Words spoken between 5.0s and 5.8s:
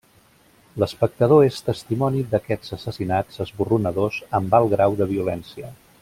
de violència.